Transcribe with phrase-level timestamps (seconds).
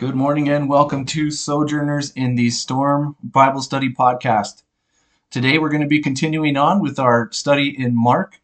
[0.00, 4.62] Good morning and welcome to Sojourners in the Storm Bible Study Podcast.
[5.30, 8.40] Today we're going to be continuing on with our study in Mark.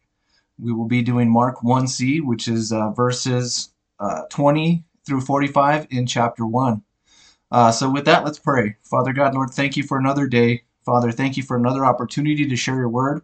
[0.59, 6.05] We will be doing Mark 1c, which is uh, verses uh, 20 through 45 in
[6.05, 6.83] chapter 1.
[7.49, 8.75] Uh, so, with that, let's pray.
[8.83, 10.61] Father God, Lord, thank you for another day.
[10.85, 13.23] Father, thank you for another opportunity to share your word.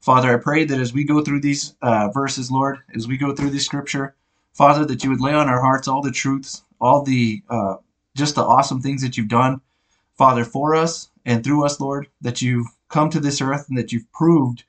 [0.00, 3.36] Father, I pray that as we go through these uh, verses, Lord, as we go
[3.36, 4.16] through this scripture,
[4.52, 7.76] Father, that you would lay on our hearts all the truths, all the uh,
[8.16, 9.60] just the awesome things that you've done,
[10.16, 13.92] Father, for us and through us, Lord, that you've come to this earth and that
[13.92, 14.64] you've proved,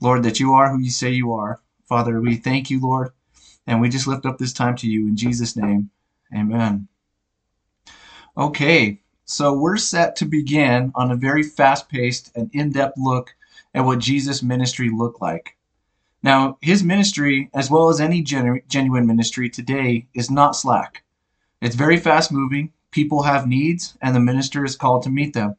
[0.00, 1.60] Lord, that you are who you say you are.
[1.88, 3.10] Father, we thank you, Lord,
[3.66, 5.90] and we just lift up this time to you in Jesus' name.
[6.34, 6.88] Amen.
[8.36, 13.34] Okay, so we're set to begin on a very fast paced and in depth look
[13.74, 15.56] at what Jesus' ministry looked like.
[16.22, 21.02] Now, his ministry, as well as any genu- genuine ministry today, is not slack.
[21.60, 25.56] It's very fast moving, people have needs, and the minister is called to meet them.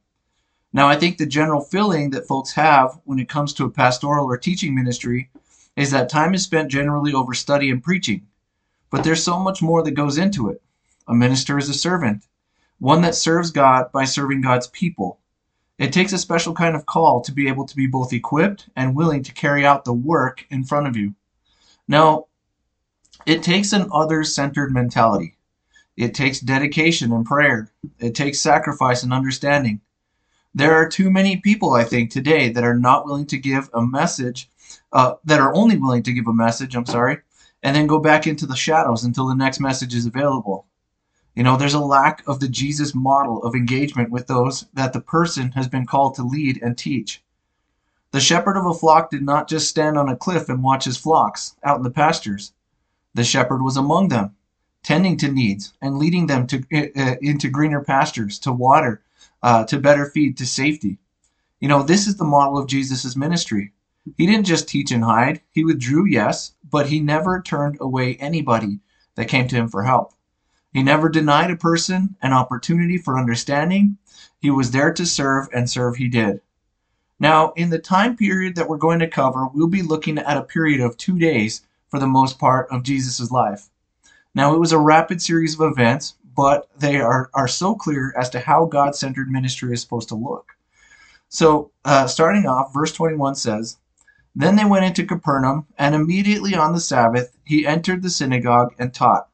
[0.74, 4.26] Now, I think the general feeling that folks have when it comes to a pastoral
[4.26, 5.30] or teaching ministry
[5.76, 8.28] is that time is spent generally over study and preaching.
[8.90, 10.62] But there's so much more that goes into it.
[11.08, 12.24] A minister is a servant
[12.80, 15.20] one that serves God by serving God's people.
[15.80, 18.96] It takes a special kind of call to be able to be both equipped and
[18.96, 21.16] willing to carry out the work in front of you.
[21.88, 22.28] Now,
[23.26, 25.37] it takes an other centered mentality.
[25.98, 27.72] It takes dedication and prayer.
[27.98, 29.82] It takes sacrifice and understanding.
[30.54, 33.82] There are too many people, I think, today that are not willing to give a
[33.82, 34.50] message,
[34.94, 37.18] uh, that are only willing to give a message, I'm sorry,
[37.64, 40.68] and then go back into the shadows until the next message is available.
[41.34, 45.02] You know, there's a lack of the Jesus model of engagement with those that the
[45.02, 47.24] person has been called to lead and teach.
[48.12, 50.98] The shepherd of a flock did not just stand on a cliff and watch his
[50.98, 52.54] flocks out in the pastures.
[53.16, 54.36] The shepherd was among them,
[54.84, 59.02] tending to needs and leading them to, uh, into greener pastures, to water,
[59.44, 60.98] uh, to better feed, to safety.
[61.60, 63.74] You know, this is the model of Jesus' ministry.
[64.18, 65.42] He didn't just teach and hide.
[65.52, 68.80] He withdrew, yes, but he never turned away anybody
[69.16, 70.14] that came to him for help.
[70.72, 73.98] He never denied a person an opportunity for understanding.
[74.40, 76.42] He was there to serve, and serve he did.
[77.20, 80.44] Now, in the time period that we're going to cover, we'll be looking at a
[80.44, 83.70] period of two days for the most part of Jesus' life.
[84.36, 88.30] Now, it was a rapid series of events, but they are, are so clear as
[88.32, 90.52] to how God centered ministry is supposed to look.
[91.30, 93.78] So, uh, starting off, verse 21 says,
[94.36, 98.94] Then they went into Capernaum, and immediately on the Sabbath he entered the synagogue and
[98.94, 99.30] taught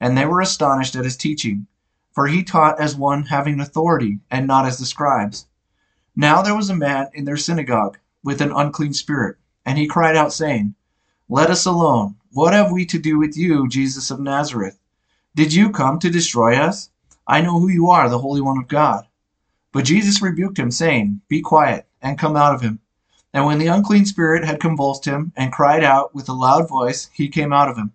[0.00, 1.66] and they were astonished at his teaching,
[2.12, 5.46] for he taught as one having authority, and not as the scribes.
[6.14, 10.16] Now there was a man in their synagogue with an unclean spirit, and he cried
[10.16, 10.74] out, saying,
[11.28, 12.16] Let us alone.
[12.36, 14.78] What have we to do with you, Jesus of Nazareth?
[15.34, 16.90] Did you come to destroy us?
[17.26, 19.06] I know who you are, the Holy One of God.
[19.72, 22.80] But Jesus rebuked him, saying, Be quiet, and come out of him.
[23.32, 27.08] And when the unclean spirit had convulsed him, and cried out with a loud voice,
[27.14, 27.92] he came out of him.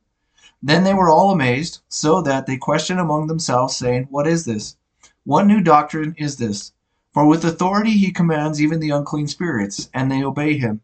[0.64, 4.76] Then they were all amazed, so that they questioned among themselves, saying, What is this?
[5.24, 6.72] What new doctrine is this?
[7.14, 10.82] For with authority he commands even the unclean spirits, and they obey him.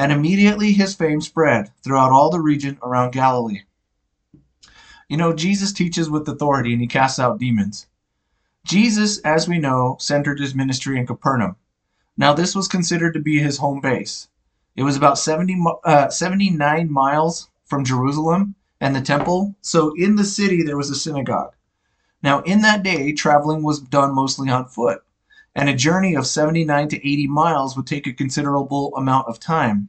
[0.00, 3.64] And immediately his fame spread throughout all the region around Galilee.
[5.10, 7.86] You know, Jesus teaches with authority and he casts out demons.
[8.64, 11.56] Jesus, as we know, centered his ministry in Capernaum.
[12.16, 14.28] Now, this was considered to be his home base.
[14.74, 19.54] It was about 70, uh, 79 miles from Jerusalem and the temple.
[19.60, 21.52] So in the city, there was a synagogue.
[22.22, 25.02] Now, in that day, traveling was done mostly on foot,
[25.54, 29.88] and a journey of 79 to 80 miles would take a considerable amount of time.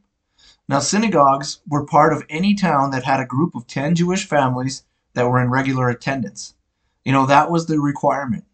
[0.68, 4.84] Now, synagogues were part of any town that had a group of 10 Jewish families
[5.14, 6.54] that were in regular attendance.
[7.04, 8.44] You know, that was the requirement.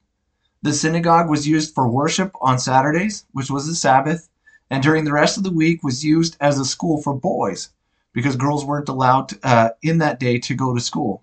[0.62, 4.28] The synagogue was used for worship on Saturdays, which was the Sabbath,
[4.70, 7.70] and during the rest of the week was used as a school for boys,
[8.12, 11.22] because girls weren't allowed uh, in that day to go to school.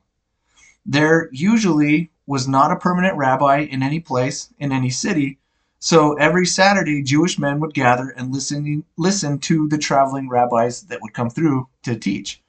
[0.85, 5.40] There usually was not a permanent rabbi in any place, in any city,
[5.85, 10.99] so every Saturday Jewish men would gather and listen, listen to the traveling rabbis that
[10.99, 12.41] would come through to teach.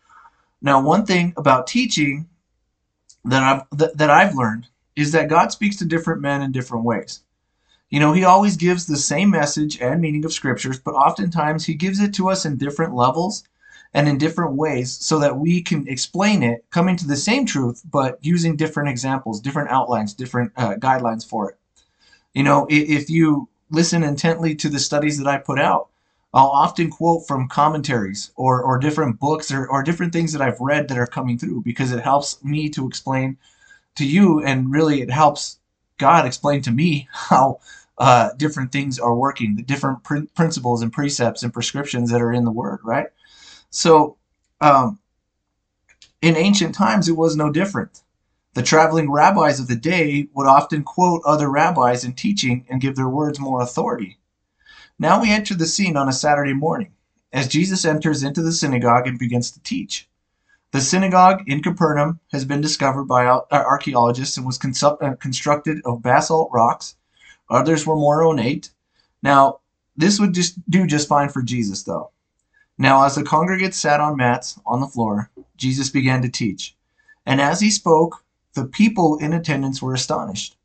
[0.62, 2.30] Now, one thing about teaching
[3.26, 6.86] that I've, that, that I've learned is that God speaks to different men in different
[6.86, 7.24] ways.
[7.90, 11.74] You know, he always gives the same message and meaning of scriptures, but oftentimes he
[11.74, 13.44] gives it to us in different levels
[13.92, 17.82] and in different ways so that we can explain it coming to the same truth
[17.90, 21.58] but using different examples different outlines different uh, guidelines for it
[22.36, 25.88] you know if you listen intently to the studies that i put out
[26.34, 30.60] i'll often quote from commentaries or, or different books or, or different things that i've
[30.60, 33.36] read that are coming through because it helps me to explain
[33.96, 35.58] to you, and really it helps
[35.98, 37.60] God explain to me how
[37.98, 42.32] uh, different things are working, the different pr- principles and precepts and prescriptions that are
[42.32, 43.08] in the Word, right?
[43.70, 44.16] So,
[44.60, 45.00] um,
[46.22, 48.02] in ancient times, it was no different.
[48.56, 52.96] The traveling rabbis of the day would often quote other rabbis in teaching and give
[52.96, 54.16] their words more authority.
[54.98, 56.92] Now we enter the scene on a Saturday morning
[57.34, 60.08] as Jesus enters into the synagogue and begins to teach.
[60.70, 66.48] The synagogue in Capernaum has been discovered by archaeologists and was uh, constructed of basalt
[66.50, 66.96] rocks.
[67.50, 68.70] Others were more ornate.
[69.22, 69.58] Now,
[69.98, 72.10] this would just do just fine for Jesus, though.
[72.78, 76.74] Now, as the congregants sat on mats on the floor, Jesus began to teach.
[77.26, 78.22] And as he spoke,
[78.56, 80.56] the people in attendance were astonished.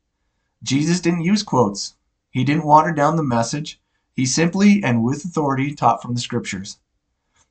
[0.62, 1.94] Jesus didn't use quotes.
[2.30, 3.80] He didn't water down the message.
[4.14, 6.78] He simply and with authority taught from the scriptures.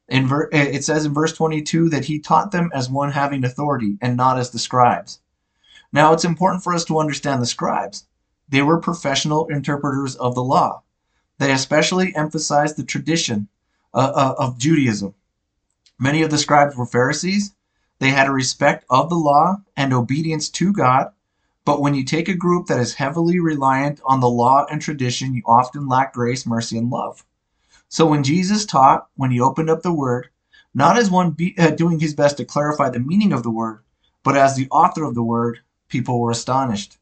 [0.10, 3.46] In ver- eh, it says in verse 22 that he taught them as one having
[3.46, 5.20] authority and not as the scribes.
[5.94, 8.08] Now, it's important for us to understand the scribes.
[8.50, 10.82] They were professional interpreters of the law.
[11.38, 13.48] They especially emphasized the tradition
[13.94, 15.14] uh, uh, of Judaism.
[16.00, 17.54] Many of the scribes were Pharisees,
[18.02, 21.12] they had a respect of the law and obedience to God.
[21.66, 25.36] But when you take a group that is heavily reliant on the law and tradition,
[25.36, 27.24] you often lack grace, mercy, and love.
[27.90, 30.30] So when Jesus taught, when he opened up the word,
[30.74, 33.84] not as one be, uh, doing his best to clarify the meaning of the word,
[34.24, 36.98] but as the author of the word, people were astonished.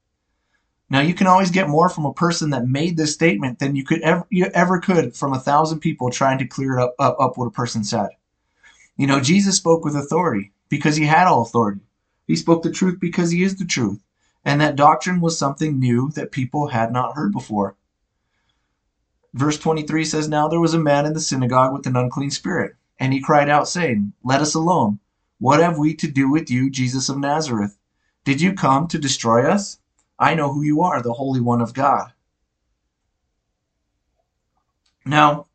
[0.90, 3.86] Now you can always get more from a person that made this statement than you
[3.86, 7.38] could ever you ever could from a thousand people trying to clear up, up, up
[7.38, 8.10] what a person said.
[8.98, 11.82] You know, Jesus spoke with authority because he had all authority.
[12.28, 14.04] He spoke the truth because he is the truth.
[14.46, 17.76] And that doctrine was something new that people had not heard before.
[19.34, 22.76] Verse 23 says, Now there was a man in the synagogue with an unclean spirit,
[23.00, 25.00] and he cried out, saying, Let us alone.
[25.40, 27.78] What have we to do with you, Jesus of Nazareth?
[28.24, 29.80] Did you come to destroy us?
[30.18, 32.12] I know who you are, the Holy One of God.
[35.06, 35.48] Now,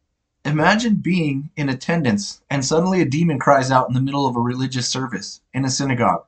[0.44, 4.40] Imagine being in attendance and suddenly a demon cries out in the middle of a
[4.40, 6.24] religious service in a synagogue.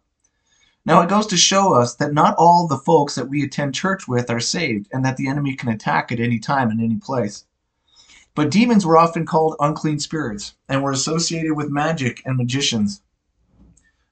[0.87, 4.09] Now, it goes to show us that not all the folks that we attend church
[4.09, 7.45] with are saved and that the enemy can attack at any time and any place.
[8.35, 13.03] But demons were often called unclean spirits and were associated with magic and magicians.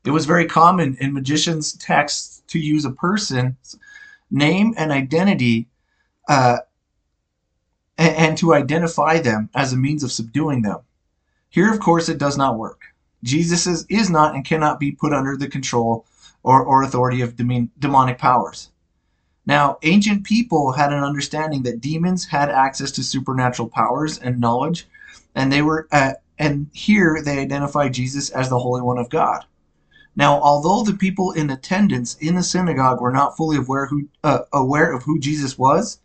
[0.04, 3.76] It was very common in magicians' texts to use a person's
[4.30, 5.68] name and identity
[6.28, 6.58] uh,
[7.98, 10.80] and, and to identify them as a means of subduing them.
[11.48, 12.82] Here, of course, it does not work.
[13.22, 16.06] Jesus is, is not and cannot be put under the control
[16.42, 18.70] or, or authority of demonic powers.
[19.46, 24.86] Now, ancient people had an understanding that demons had access to supernatural powers and knowledge,
[25.34, 29.44] and they were uh, and here they identify Jesus as the Holy One of God.
[30.16, 34.40] Now, although the people in attendance in the synagogue were not fully aware who uh,
[34.52, 35.98] aware of who Jesus was,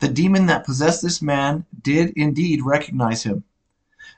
[0.00, 3.44] the demon that possessed this man did indeed recognize him.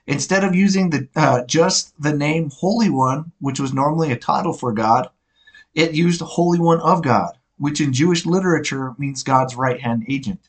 [0.07, 4.53] Instead of using the uh, just the name Holy One, which was normally a title
[4.53, 5.11] for God,
[5.75, 10.41] it used Holy One of God, which in Jewish literature means God's right hand agent.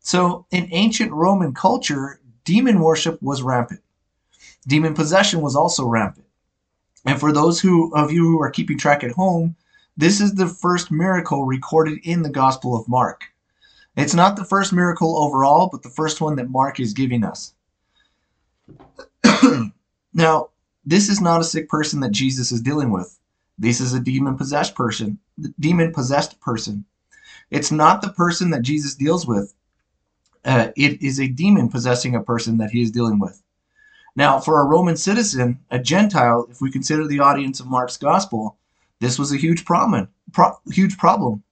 [0.00, 3.80] So, in ancient Roman culture, demon worship was rampant.
[4.66, 6.26] Demon possession was also rampant.
[7.04, 9.56] And for those who of you who are keeping track at home,
[9.96, 13.24] this is the first miracle recorded in the Gospel of Mark.
[13.96, 17.54] It's not the first miracle overall, but the first one that Mark is giving us.
[20.14, 20.48] now,
[20.84, 23.18] this is not a sick person that Jesus is dealing with.
[23.58, 25.18] This is a demon possessed person,
[25.60, 26.84] demon possessed person.
[27.50, 29.54] It's not the person that Jesus deals with.
[30.44, 33.42] Uh, it is a demon possessing a person that he is dealing with.
[34.16, 38.58] Now, for a Roman citizen, a Gentile, if we consider the audience of Mark's gospel,
[39.00, 40.08] this was a huge problem.
[40.32, 41.42] Pro- huge problem.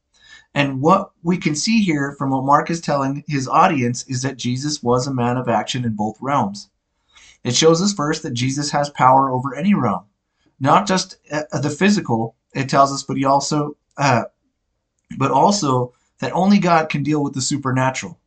[0.55, 4.37] And what we can see here from what Mark is telling his audience is that
[4.37, 6.69] Jesus was a man of action in both realms.
[7.43, 10.05] It shows us first that Jesus has power over any realm,
[10.61, 12.37] not just uh, the physical.
[12.55, 14.25] It tells us, but he also, uh,
[15.17, 18.19] but also that only God can deal with the supernatural.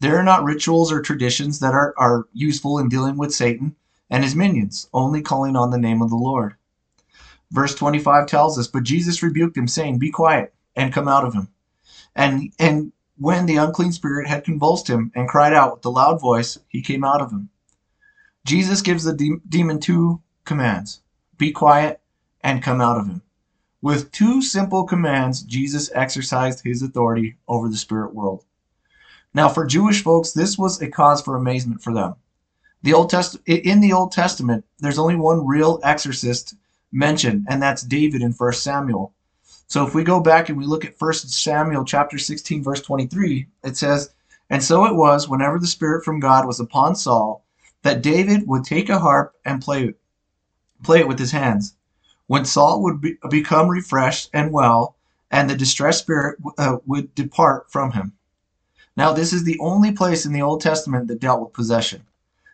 [0.00, 3.74] There are not rituals or traditions that are, are useful in dealing with Satan
[4.08, 6.54] and his minions, only calling on the name of the Lord.
[7.50, 11.34] Verse 25 tells us, But Jesus rebuked him, saying, Be quiet and come out of
[11.34, 11.48] him.
[12.14, 16.20] And and when the unclean spirit had convulsed him and cried out with a loud
[16.20, 17.50] voice, he came out of him.
[18.46, 21.02] Jesus gives the de- demon two commands
[21.36, 22.00] be quiet
[22.40, 23.22] and come out of him.
[23.82, 28.44] With two simple commands, Jesus exercised his authority over the spirit world.
[29.34, 32.16] Now, for Jewish folks, this was a cause for amazement for them.
[32.82, 36.54] The Old Test- in the Old Testament, there's only one real exorcist
[36.90, 39.12] mentioned, and that's David in 1 Samuel.
[39.68, 43.46] So if we go back and we look at 1 Samuel chapter 16 verse 23,
[43.62, 44.10] it says,
[44.48, 47.44] "And so it was whenever the spirit from God was upon Saul,
[47.82, 49.94] that David would take a harp and play
[50.82, 51.74] play it with his hands.
[52.28, 54.96] When Saul would be, become refreshed and well,
[55.30, 58.14] and the distressed spirit uh, would depart from him."
[58.96, 62.06] Now, this is the only place in the Old Testament that dealt with possession.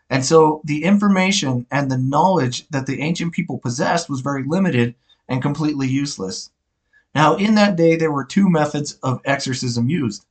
[0.09, 4.95] And so the information and the knowledge that the ancient people possessed was very limited
[5.29, 6.51] and completely useless.
[7.15, 10.25] Now, in that day, there were two methods of exorcism used.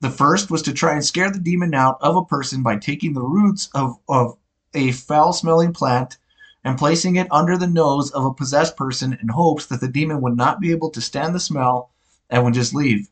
[0.00, 3.14] The first was to try and scare the demon out of a person by taking
[3.14, 4.36] the roots of, of
[4.74, 6.18] a foul smelling plant
[6.62, 10.20] and placing it under the nose of a possessed person in hopes that the demon
[10.20, 11.90] would not be able to stand the smell
[12.28, 13.08] and would just leave.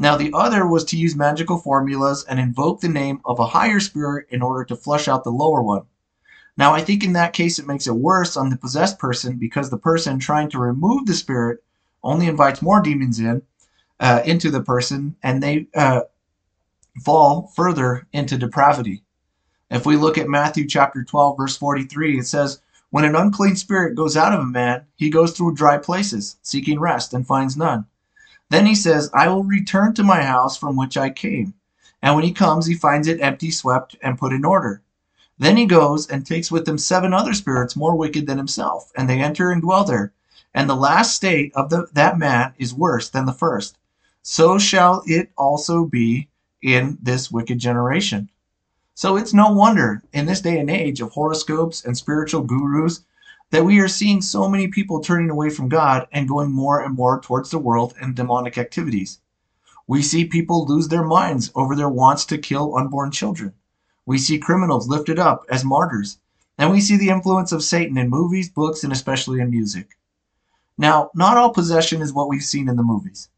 [0.00, 3.78] Now, the other was to use magical formulas and invoke the name of a higher
[3.78, 5.82] spirit in order to flush out the lower one.
[6.56, 9.70] Now, I think in that case it makes it worse on the possessed person because
[9.70, 11.63] the person trying to remove the spirit
[12.04, 13.42] only invites more demons in
[13.98, 16.02] uh, into the person, and they uh,
[17.02, 19.02] fall further into depravity.
[19.70, 23.96] If we look at Matthew chapter 12, verse 43, it says, When an unclean spirit
[23.96, 27.86] goes out of a man, he goes through dry places, seeking rest, and finds none.
[28.50, 31.54] Then he says, I will return to my house from which I came.
[32.02, 34.82] And when he comes, he finds it empty, swept, and put in order.
[35.38, 39.08] Then he goes and takes with him seven other spirits more wicked than himself, and
[39.08, 40.12] they enter and dwell there
[40.54, 43.76] and the last state of the, that man is worse than the first.
[44.22, 46.28] So shall it also be
[46.62, 48.30] in this wicked generation.
[48.94, 53.04] So it's no wonder in this day and age of horoscopes and spiritual gurus
[53.50, 56.94] that we are seeing so many people turning away from God and going more and
[56.94, 59.18] more towards the world and demonic activities.
[59.86, 63.52] We see people lose their minds over their wants to kill unborn children.
[64.06, 66.18] We see criminals lifted up as martyrs.
[66.56, 69.98] And we see the influence of Satan in movies, books, and especially in music.
[70.76, 73.28] Now, not all possession is what we've seen in the movies.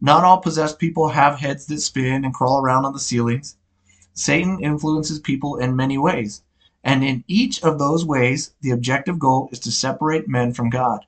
[0.00, 3.56] Not all possessed people have heads that spin and crawl around on the ceilings.
[4.14, 6.42] Satan influences people in many ways,
[6.82, 11.04] and in each of those ways, the objective goal is to separate men from God.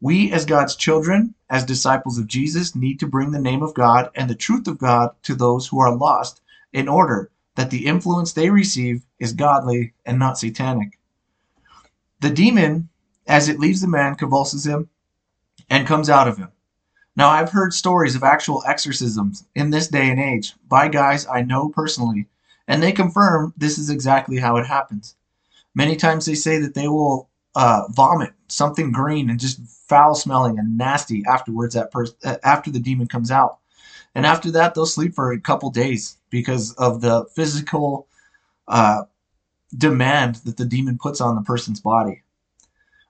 [0.00, 4.10] We, as God's children, as disciples of Jesus, need to bring the name of God
[4.16, 6.40] and the truth of God to those who are lost
[6.72, 10.98] in order that the influence they receive is godly and not satanic.
[12.18, 12.88] The demon
[13.26, 14.88] as it leaves the man, convulses him,
[15.70, 16.48] and comes out of him.
[17.14, 21.42] Now, I've heard stories of actual exorcisms in this day and age by guys I
[21.42, 22.26] know personally,
[22.66, 25.16] and they confirm this is exactly how it happens.
[25.74, 30.58] Many times they say that they will uh, vomit something green and just foul smelling
[30.58, 31.74] and nasty afterwards.
[31.74, 33.58] That person uh, after the demon comes out,
[34.14, 38.08] and after that they'll sleep for a couple days because of the physical
[38.68, 39.02] uh,
[39.76, 42.21] demand that the demon puts on the person's body.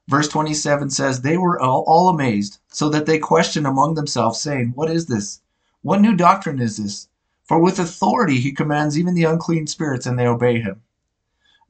[0.09, 4.73] Verse 27 says, They were all, all amazed, so that they questioned among themselves, saying,
[4.75, 5.41] What is this?
[5.83, 7.09] What new doctrine is this?
[7.45, 10.83] For with authority he commands even the unclean spirits, and they obey him.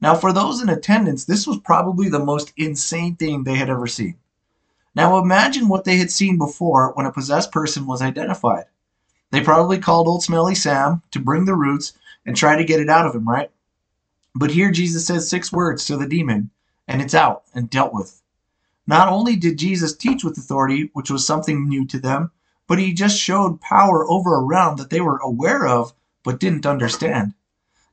[0.01, 3.87] Now, for those in attendance, this was probably the most insane thing they had ever
[3.87, 4.15] seen.
[4.95, 8.65] Now, imagine what they had seen before when a possessed person was identified.
[9.31, 11.93] They probably called old Smelly Sam to bring the roots
[12.25, 13.51] and try to get it out of him, right?
[14.35, 16.49] But here Jesus says six words to the demon,
[16.87, 18.21] and it's out and dealt with.
[18.85, 22.31] Not only did Jesus teach with authority, which was something new to them,
[22.67, 26.65] but he just showed power over a realm that they were aware of but didn't
[26.65, 27.33] understand.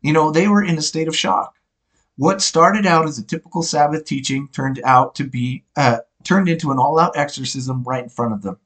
[0.02, 1.56] You know, they were in a state of shock.
[2.16, 6.70] What started out as a typical Sabbath teaching turned out to be uh, turned into
[6.70, 8.58] an all-out exorcism right in front of them.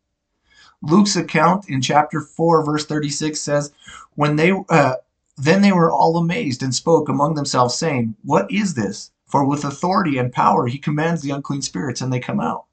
[0.83, 3.73] Luke's account in chapter 4 verse 36 says,
[4.17, 4.97] "When they uh,
[5.37, 9.65] then they were all amazed and spoke among themselves saying, "What is this?" For with
[9.65, 12.67] authority and power he commands the unclean spirits, and they come out.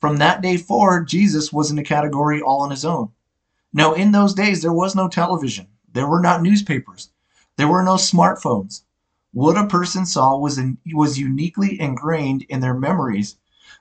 [0.00, 3.12] From that day forward, Jesus was in a category all on his own.
[3.72, 7.10] Now, in those days, there was no television, there were not newspapers,
[7.56, 8.82] there were no smartphones.
[9.32, 13.36] What a person saw was, in, was uniquely ingrained in their memories.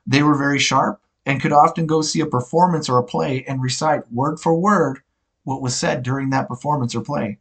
[0.05, 3.61] They were very sharp and could often go see a performance or a play and
[3.61, 5.01] recite word for word
[5.43, 7.39] what was said during that performance or play.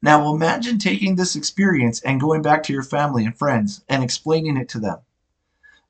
[0.00, 4.56] Now imagine taking this experience and going back to your family and friends and explaining
[4.56, 4.98] it to them.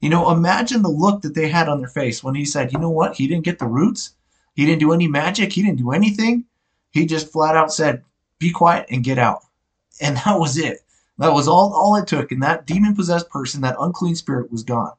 [0.00, 2.78] You know, imagine the look that they had on their face when he said, you
[2.78, 4.14] know what, he didn't get the roots,
[4.54, 6.44] he didn't do any magic, he didn't do anything.
[6.90, 8.04] He just flat out said,
[8.38, 9.40] be quiet and get out.
[10.00, 10.80] And that was it.
[11.18, 12.30] That was all, all it took.
[12.30, 14.92] And that demon possessed person, that unclean spirit was gone.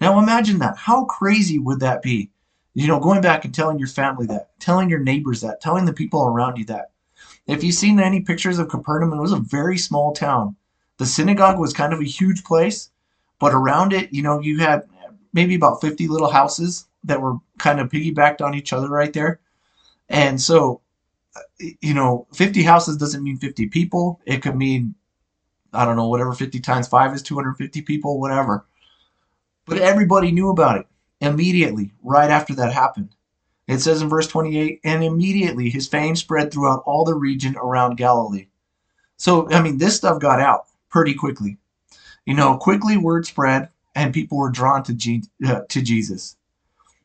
[0.00, 0.76] Now imagine that.
[0.76, 2.30] How crazy would that be?
[2.74, 5.92] You know, going back and telling your family that, telling your neighbors that, telling the
[5.92, 6.91] people around you that.
[7.46, 10.56] If you've seen any pictures of Capernaum, it was a very small town.
[10.98, 12.90] The synagogue was kind of a huge place,
[13.40, 14.84] but around it, you know, you had
[15.32, 19.40] maybe about 50 little houses that were kind of piggybacked on each other right there.
[20.08, 20.82] And so,
[21.34, 21.40] uh,
[21.80, 24.20] you know, 50 houses doesn't mean 50 people.
[24.26, 24.94] It could mean,
[25.72, 28.66] I don't know, whatever 50 times 5 is 250 people, whatever.
[29.66, 30.86] But everybody knew about it
[31.20, 33.14] immediately, right after that happened.
[33.72, 37.96] It says in verse 28 and immediately his fame spread throughout all the region around
[37.96, 38.48] Galilee.
[39.16, 41.56] So, I mean, this stuff got out pretty quickly.
[42.26, 46.36] You know, quickly word spread and people were drawn to, G- uh, to Jesus.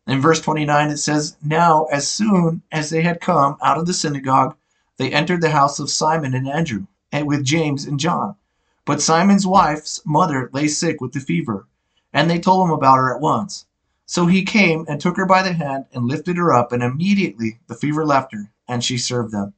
[0.08, 3.94] In verse 29, it says, Now, as soon as they had come out of the
[3.94, 4.56] synagogue,
[4.98, 8.36] they entered the house of Simon and Andrew, and with James and John.
[8.84, 11.66] But Simon's wife's mother lay sick with the fever,
[12.12, 13.67] and they told him about her at once.
[14.08, 17.60] So he came and took her by the hand and lifted her up, and immediately
[17.68, 19.54] the fever left her, and she served them.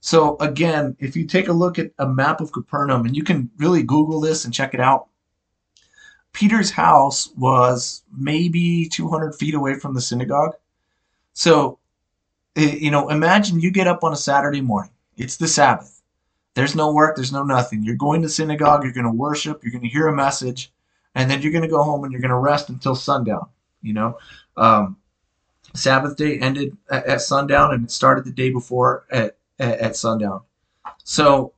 [0.00, 3.50] So, again, if you take a look at a map of Capernaum, and you can
[3.58, 5.08] really Google this and check it out,
[6.32, 10.54] Peter's house was maybe 200 feet away from the synagogue.
[11.34, 11.78] So,
[12.56, 14.92] eh, you know, imagine you get up on a Saturday morning.
[15.18, 16.00] It's the Sabbath.
[16.54, 17.84] There's no work, there's no nothing.
[17.84, 20.72] You're going to synagogue, you're going to worship, you're going to hear a message,
[21.14, 23.48] and then you're going to go home and you're going to rest until sundown.
[23.82, 24.18] You know,
[24.56, 24.96] um,
[25.74, 29.96] Sabbath day ended at, at, sundown and it started the day before at, at, at
[29.96, 30.42] sundown.
[31.04, 31.52] So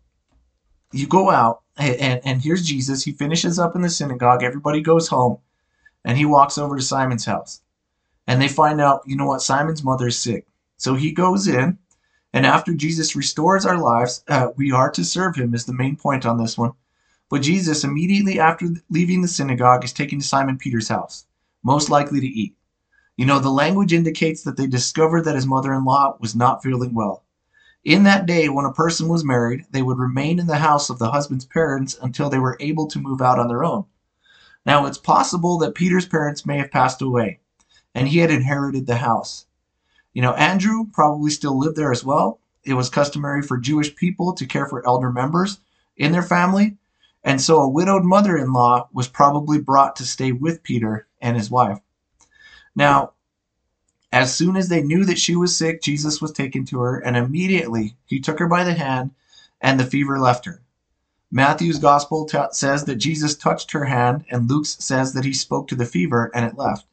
[0.93, 3.03] you go out and, and here's Jesus.
[3.03, 4.43] He finishes up in the synagogue.
[4.43, 5.39] Everybody goes home,
[6.05, 7.63] and he walks over to Simon's house.
[8.27, 10.47] And they find out, you know what, Simon's mother is sick.
[10.77, 11.79] So he goes in,
[12.33, 15.97] and after Jesus restores our lives, uh, we are to serve him, is the main
[15.97, 16.73] point on this one.
[17.33, 21.25] But Jesus, immediately after leaving the synagogue, is taken to Simon Peter's house,
[21.65, 22.55] most likely to eat.
[23.17, 26.63] You know, the language indicates that they discovered that his mother in law was not
[26.63, 27.25] feeling well.
[27.85, 30.99] In that day, when a person was married, they would remain in the house of
[30.99, 33.87] the husband's parents until they were able to move out on their own.
[34.67, 37.41] Now, it's possible that Peter's parents may have passed away,
[37.95, 39.47] and he had inherited the house.
[40.13, 42.41] You know, Andrew probably still lived there as well.
[42.63, 45.61] It was customary for Jewish people to care for elder members
[45.97, 46.77] in their family,
[47.25, 51.37] and so a widowed mother in law was probably brought to stay with Peter and
[51.37, 51.79] his wife.
[52.75, 53.13] Now,
[54.13, 57.17] as soon as they knew that she was sick, Jesus was taken to her, and
[57.17, 59.13] immediately he took her by the hand,
[59.61, 60.63] and the fever left her.
[61.31, 65.67] Matthew's gospel t- says that Jesus touched her hand, and Luke's says that he spoke
[65.69, 66.85] to the fever and it left.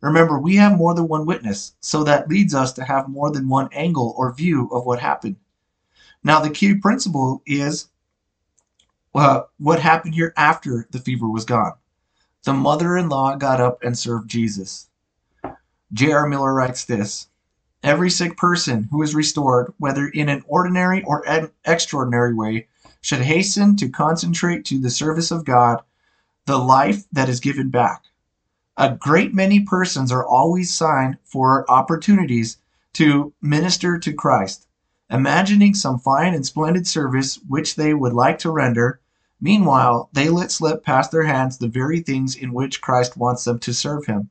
[0.00, 3.48] Remember, we have more than one witness, so that leads us to have more than
[3.48, 5.36] one angle or view of what happened.
[6.24, 7.88] Now, the key principle is
[9.14, 11.72] uh, what happened here after the fever was gone.
[12.44, 14.88] The mother in law got up and served Jesus.
[15.92, 16.28] J.R.
[16.28, 17.28] Miller writes this
[17.82, 22.68] Every sick person who is restored, whether in an ordinary or an extraordinary way,
[23.00, 25.82] should hasten to concentrate to the service of God
[26.46, 28.04] the life that is given back.
[28.76, 32.58] A great many persons are always signed for opportunities
[32.92, 34.67] to minister to Christ,
[35.10, 39.00] imagining some fine and splendid service which they would like to render.
[39.40, 43.58] Meanwhile, they let slip past their hands the very things in which Christ wants them
[43.60, 44.30] to serve Him.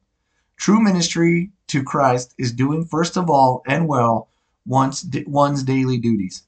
[0.58, 4.30] True ministry to Christ is doing first of all and well
[4.66, 6.44] one's one's daily duties.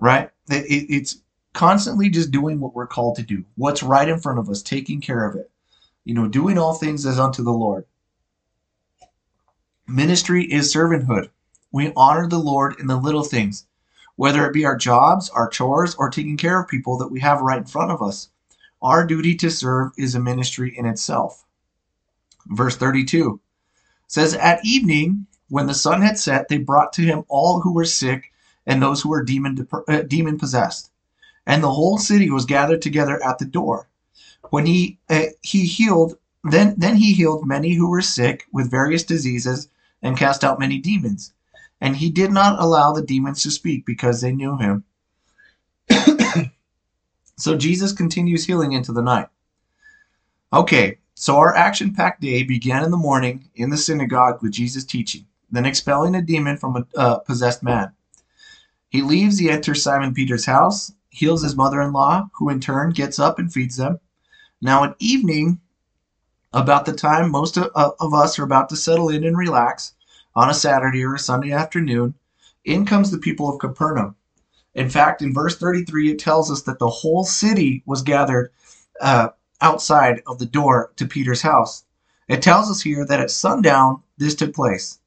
[0.00, 0.30] Right?
[0.50, 1.18] It, it, it's
[1.52, 3.44] constantly just doing what we're called to do.
[3.56, 5.50] What's right in front of us, taking care of it.
[6.04, 7.86] You know, doing all things as unto the Lord.
[9.88, 11.30] Ministry is servanthood.
[11.72, 13.66] We honor the Lord in the little things,
[14.16, 17.40] whether it be our jobs, our chores, or taking care of people that we have
[17.40, 18.30] right in front of us.
[18.82, 21.44] Our duty to serve is a ministry in itself.
[22.46, 23.40] Verse 32
[24.06, 27.84] says, At evening, when the sun had set, they brought to him all who were
[27.84, 28.32] sick
[28.66, 30.90] and those who were demon, uh, demon possessed.
[31.46, 33.88] And the whole city was gathered together at the door.
[34.50, 39.04] When he uh, he healed, then then he healed many who were sick with various
[39.04, 39.68] diseases
[40.02, 41.32] and cast out many demons.
[41.80, 44.84] And he did not allow the demons to speak because they knew him.
[47.36, 49.28] so Jesus continues healing into the night.
[50.52, 54.84] Okay, so our action packed day began in the morning in the synagogue with Jesus
[54.84, 57.92] teaching, then expelling a demon from a uh, possessed man.
[58.88, 62.90] He leaves, he enters Simon Peter's house, heals his mother in law, who in turn
[62.90, 63.98] gets up and feeds them.
[64.60, 65.60] Now, at evening,
[66.52, 69.94] about the time most of, of us are about to settle in and relax
[70.36, 72.14] on a Saturday or a Sunday afternoon,
[72.64, 74.14] in comes the people of Capernaum.
[74.74, 78.52] In fact, in verse 33, it tells us that the whole city was gathered
[79.00, 79.30] uh,
[79.62, 81.84] outside of the door to Peter's house.
[82.28, 84.98] It tells us here that at sundown this took place.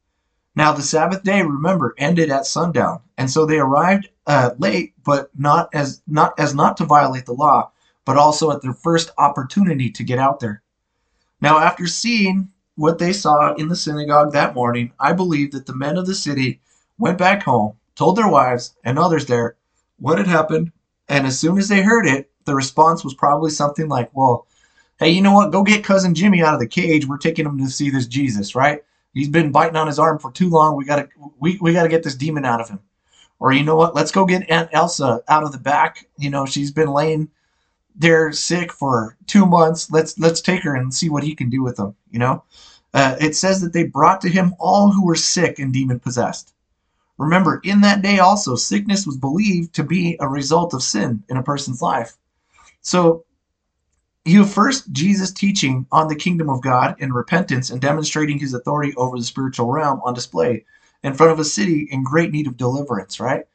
[0.55, 5.29] Now the Sabbath day, remember, ended at sundown, and so they arrived uh, late, but
[5.37, 7.71] not as not as not to violate the law,
[8.03, 10.63] but also at their first opportunity to get out there.
[11.39, 15.75] Now, after seeing what they saw in the synagogue that morning, I believe that the
[15.75, 16.61] men of the city
[16.97, 19.57] went back home, told their wives and others there
[19.97, 20.71] what had happened,
[21.09, 24.47] and as soon as they heard it, the response was probably something like, Well,
[24.97, 25.51] hey, you know what?
[25.51, 27.05] Go get cousin Jimmy out of the cage.
[27.05, 28.81] We're taking him to see this Jesus, right?
[29.13, 30.77] He's been biting on his arm for too long.
[30.77, 32.79] We gotta we, we gotta get this demon out of him.
[33.39, 33.93] Or you know what?
[33.93, 36.07] Let's go get Aunt Elsa out of the back.
[36.17, 37.29] You know, she's been laying
[37.95, 39.91] there sick for two months.
[39.91, 41.95] Let's let's take her and see what he can do with them.
[42.09, 42.43] You know,
[42.93, 46.53] uh, it says that they brought to him all who were sick and demon possessed.
[47.17, 51.37] Remember, in that day also, sickness was believed to be a result of sin in
[51.37, 52.17] a person's life.
[52.81, 53.25] So
[54.25, 58.93] you first Jesus teaching on the kingdom of God and repentance and demonstrating his authority
[58.95, 60.65] over the spiritual realm on display
[61.03, 63.45] in front of a city in great need of deliverance, right?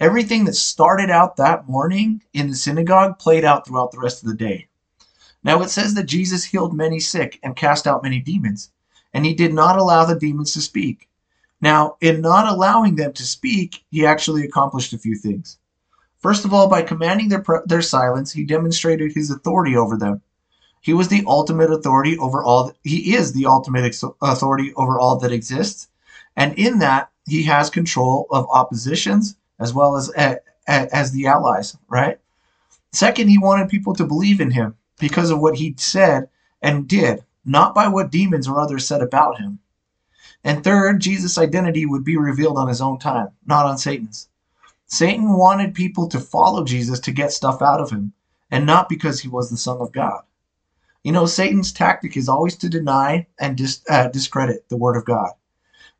[0.00, 4.28] Everything that started out that morning in the synagogue played out throughout the rest of
[4.28, 4.68] the day.
[5.44, 8.70] Now it says that Jesus healed many sick and cast out many demons,
[9.12, 11.08] and he did not allow the demons to speak.
[11.60, 15.58] Now, in not allowing them to speak, he actually accomplished a few things.
[16.18, 20.22] First of all, by commanding their, their silence, he demonstrated his authority over them.
[20.80, 25.32] He was the ultimate authority over all, he is the ultimate authority over all that
[25.32, 25.88] exists.
[26.36, 30.10] And in that, he has control of oppositions as well as,
[30.66, 32.18] as the allies, right?
[32.90, 36.28] Second, he wanted people to believe in him because of what he said
[36.60, 39.58] and did, not by what demons or others said about him.
[40.44, 44.28] And third, Jesus' identity would be revealed on his own time, not on Satan's.
[44.86, 48.12] Satan wanted people to follow Jesus to get stuff out of him,
[48.50, 50.22] and not because he was the Son of God.
[51.02, 55.04] You know, Satan's tactic is always to deny and dis- uh, discredit the Word of
[55.04, 55.30] God.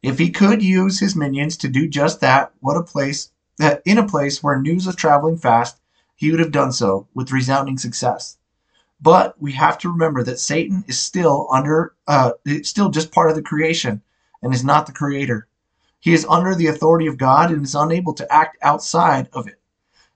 [0.03, 3.99] If he could use his minions to do just that, what a place that in
[3.99, 5.81] a place where news was traveling fast,
[6.17, 8.37] he would have done so with resounding success.
[9.03, 13.37] But we have to remember that Satan is still under, uh, still just part of
[13.37, 14.01] the creation,
[14.43, 15.49] and is not the creator.
[15.99, 19.61] He is under the authority of God and is unable to act outside of it.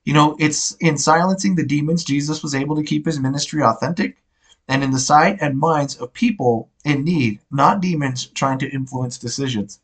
[0.05, 4.19] You know, it's in silencing the demons Jesus was able to keep his ministry authentic
[4.69, 9.19] and in the sight and minds of people in need, not demons trying to influence
[9.19, 9.81] decisions.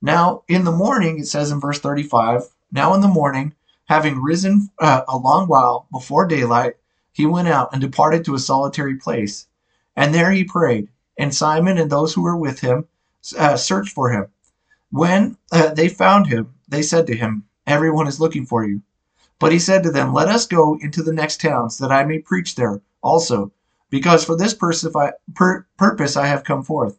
[0.00, 4.68] Now, in the morning, it says in verse 35, now in the morning, having risen
[4.80, 6.74] uh, a long while before daylight,
[7.12, 9.46] he went out and departed to a solitary place.
[9.94, 10.88] And there he prayed.
[11.18, 12.86] And Simon and those who were with him
[13.38, 14.28] uh, searched for him.
[14.90, 18.82] When uh, they found him, they said to him, Everyone is looking for you.
[19.38, 22.18] But he said to them, Let us go into the next towns, that I may
[22.18, 23.52] preach there also,
[23.90, 26.98] because for this purpose I have come forth.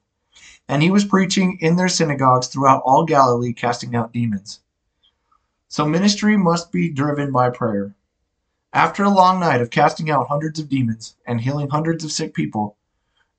[0.67, 4.59] And he was preaching in their synagogues throughout all Galilee, casting out demons.
[5.67, 7.95] So ministry must be driven by prayer.
[8.73, 12.33] After a long night of casting out hundreds of demons and healing hundreds of sick
[12.33, 12.75] people,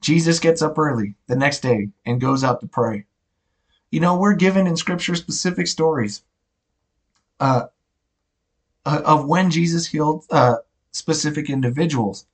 [0.01, 3.07] Jesus gets up early the next day and goes out to pray.
[3.90, 6.23] You know, we're given in Scripture specific stories
[7.40, 7.66] uh,
[8.87, 10.57] uh, of when Jesus healed uh,
[10.92, 12.27] specific individuals.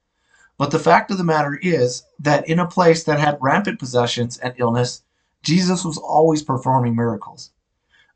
[0.59, 4.37] But the fact of the matter is that in a place that had rampant possessions
[4.37, 5.03] and illness,
[5.43, 7.51] Jesus was always performing miracles.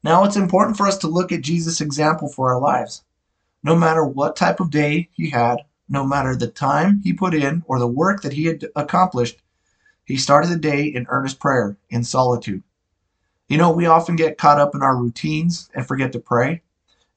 [0.03, 3.04] Now it's important for us to look at Jesus' example for our lives.
[3.65, 7.65] No matter what type of day he had, no matter the time he put in
[7.67, 9.41] or the work that he had accomplished,
[10.05, 12.63] he started the day in earnest prayer, in solitude.
[13.49, 16.61] You know, we often get caught up in our routines and forget to pray.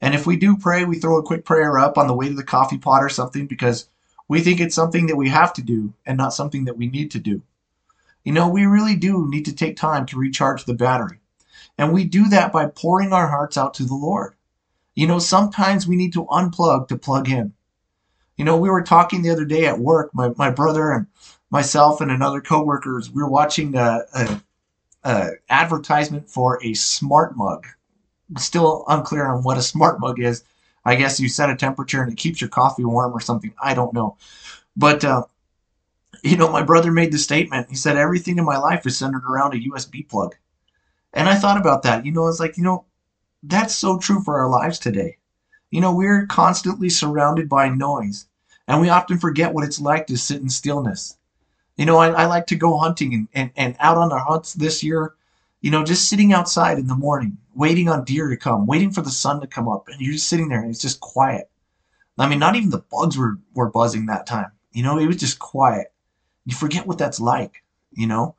[0.00, 2.34] And if we do pray, we throw a quick prayer up on the way to
[2.34, 3.88] the coffee pot or something because
[4.26, 7.10] we think it's something that we have to do and not something that we need
[7.10, 7.42] to do.
[8.24, 11.18] You know, we really do need to take time to recharge the battery.
[11.76, 14.34] And we do that by pouring our hearts out to the Lord.
[14.98, 17.52] You know, sometimes we need to unplug to plug in.
[18.36, 21.06] You know, we were talking the other day at work, my, my brother and
[21.50, 24.42] myself and another coworkers, we were watching a, a
[25.04, 27.64] uh, advertisement for a smart mug.
[28.38, 30.42] Still unclear on what a smart mug is.
[30.84, 33.54] I guess you set a temperature and it keeps your coffee warm or something.
[33.62, 34.16] I don't know.
[34.76, 35.26] But, uh,
[36.24, 37.70] you know, my brother made the statement.
[37.70, 40.34] He said, everything in my life is centered around a USB plug.
[41.12, 42.04] And I thought about that.
[42.04, 42.84] You know, it's like, you know,
[43.42, 45.18] that's so true for our lives today.
[45.70, 48.26] You know, we're constantly surrounded by noise,
[48.66, 51.16] and we often forget what it's like to sit in stillness.
[51.76, 54.54] You know, I, I like to go hunting and, and, and out on our hunts
[54.54, 55.14] this year,
[55.60, 59.02] you know, just sitting outside in the morning, waiting on deer to come, waiting for
[59.02, 61.50] the sun to come up, and you're just sitting there and it's just quiet.
[62.18, 64.50] I mean, not even the bugs were, were buzzing that time.
[64.72, 65.92] You know, it was just quiet.
[66.44, 68.34] You forget what that's like, you know?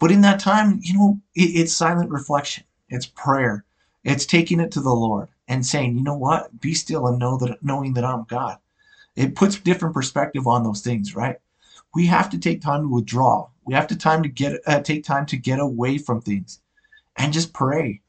[0.00, 2.64] But in that time, you know, it, it's silent reflection.
[2.88, 3.64] It's prayer.
[4.04, 6.60] It's taking it to the Lord and saying, you know what?
[6.60, 8.58] Be still and know that knowing that I'm God.
[9.16, 11.36] It puts different perspective on those things, right?
[11.94, 15.04] we have to take time to withdraw We have to time to get uh, take
[15.04, 16.60] time to get away from things
[17.16, 18.00] and just pray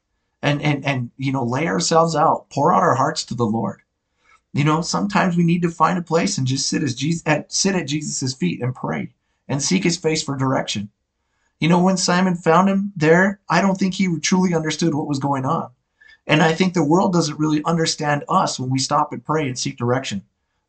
[0.42, 3.82] and and and you know lay ourselves out, pour out our hearts to the Lord.
[4.52, 7.52] You know, sometimes we need to find a place and just sit as Jesus at
[7.52, 9.12] sit at Jesus's feet and pray
[9.48, 10.90] and seek his face for direction.
[11.60, 15.18] You know, when Simon found him there, I don't think he truly understood what was
[15.18, 15.70] going on.
[16.26, 19.58] And I think the world doesn't really understand us when we stop and pray and
[19.58, 20.22] seek direction.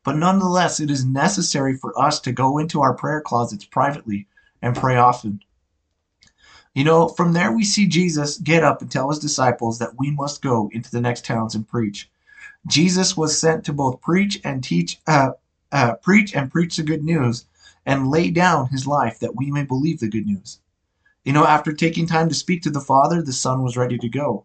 [0.04, 4.28] But nonetheless, it is necessary for us to go into our prayer closets privately
[4.62, 5.40] and pray often.
[6.74, 10.10] You know, from there we see Jesus get up and tell his disciples that we
[10.10, 12.10] must go into the next towns and preach.
[12.66, 15.30] Jesus was sent to both preach and teach, uh,
[15.72, 17.46] uh, preach and preach the good news,
[17.86, 20.60] and lay down his life that we may believe the good news.
[21.24, 24.08] You know, after taking time to speak to the Father, the Son was ready to
[24.08, 24.44] go.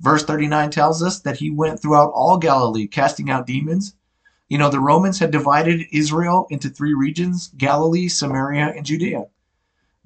[0.00, 3.94] Verse 39 tells us that he went throughout all Galilee, casting out demons.
[4.48, 9.26] You know, the Romans had divided Israel into three regions Galilee, Samaria, and Judea.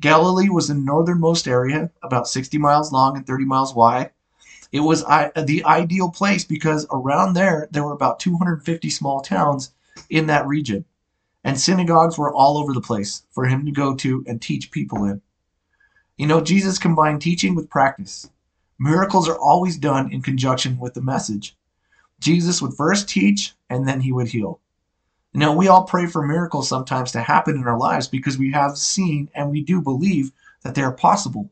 [0.00, 4.12] Galilee was the northernmost area, about 60 miles long and 30 miles wide.
[4.72, 9.72] It was the ideal place because around there, there were about 250 small towns
[10.08, 10.84] in that region.
[11.42, 15.04] And synagogues were all over the place for him to go to and teach people
[15.04, 15.20] in.
[16.16, 18.30] You know, Jesus combined teaching with practice.
[18.80, 21.54] Miracles are always done in conjunction with the message.
[22.18, 24.58] Jesus would first teach and then he would heal.
[25.34, 28.78] Now, we all pray for miracles sometimes to happen in our lives because we have
[28.78, 31.50] seen and we do believe that they are possible.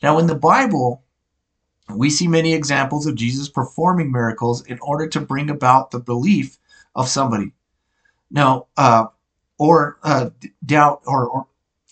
[0.00, 1.02] Now, in the Bible,
[1.92, 6.56] we see many examples of Jesus performing miracles in order to bring about the belief
[6.94, 7.52] of somebody.
[8.30, 9.06] Now, uh,
[9.58, 10.30] or uh,
[10.64, 11.46] doubt or, or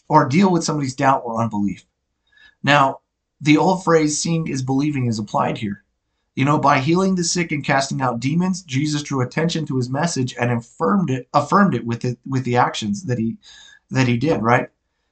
[0.09, 1.85] or deal with somebody's doubt or unbelief.
[2.62, 3.01] Now,
[3.40, 5.85] the old phrase seeing is believing is applied here.
[6.35, 9.90] You know, by healing the sick and casting out demons, Jesus drew attention to his
[9.90, 13.38] message and affirmed it, affirmed it with it with the actions that he
[13.90, 14.68] that he did, right?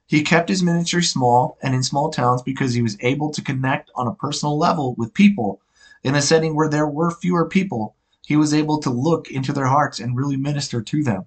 [0.07, 3.91] He kept his ministry small and in small towns because he was able to connect
[3.97, 5.61] on a personal level with people.
[6.05, 9.67] In a setting where there were fewer people, he was able to look into their
[9.67, 11.25] hearts and really minister to them.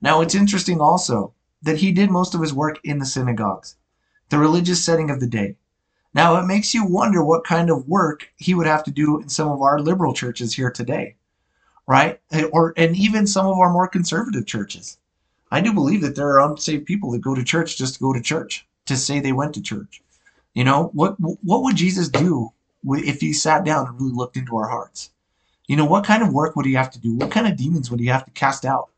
[0.00, 3.76] Now, it's interesting also that he did most of his work in the synagogues,
[4.28, 5.56] the religious setting of the day.
[6.14, 9.28] Now, it makes you wonder what kind of work he would have to do in
[9.28, 11.16] some of our liberal churches here today,
[11.88, 12.20] right?
[12.30, 14.98] Eh, or and even some of our more conservative churches.
[15.50, 18.12] I do believe that there are unsaved people that go to church just to go
[18.12, 20.02] to church, to say they went to church.
[20.54, 22.52] You know, what what would Jesus do
[22.84, 25.10] if he sat down and really looked into our hearts?
[25.66, 27.16] You know, what kind of work would he have to do?
[27.16, 28.90] What kind of demons would he have to cast out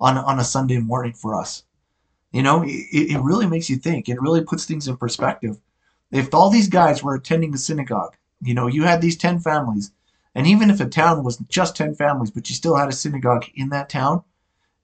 [0.00, 1.62] on on a Sunday morning for us?
[2.32, 4.08] You know, it, it really makes you think.
[4.08, 5.56] It really puts things in perspective
[6.14, 9.90] if all these guys were attending the synagogue, you know, you had these 10 families,
[10.32, 13.46] and even if a town was just 10 families, but you still had a synagogue
[13.56, 14.22] in that town,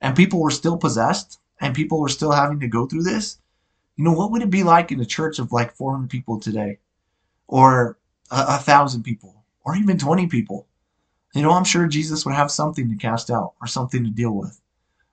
[0.01, 3.39] and people were still possessed, and people were still having to go through this,
[3.95, 6.79] you know, what would it be like in a church of like 400 people today?
[7.47, 7.97] Or
[8.31, 9.45] a, a thousand people?
[9.65, 10.67] Or even 20 people?
[11.33, 14.33] You know, I'm sure Jesus would have something to cast out or something to deal
[14.33, 14.61] with.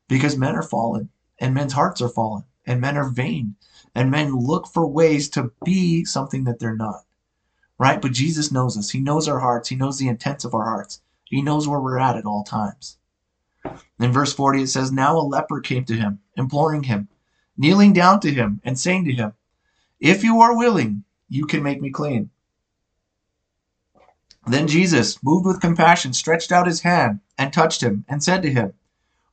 [0.08, 3.56] Because men are fallen, and men's hearts are fallen, and men are vain,
[3.98, 7.04] and men look for ways to be something that they're not.
[7.80, 8.00] Right?
[8.00, 8.92] But Jesus knows us.
[8.92, 9.70] He knows our hearts.
[9.70, 11.02] He knows the intents of our hearts.
[11.24, 13.00] He knows where we're at at all times.
[14.00, 17.08] In verse 40, it says, Now a leper came to him, imploring him,
[17.58, 19.34] kneeling down to him, and saying to him,
[20.00, 22.30] If you are willing, you can make me clean.
[24.46, 28.54] Then Jesus, moved with compassion, stretched out his hand and touched him, and said to
[28.54, 28.74] him,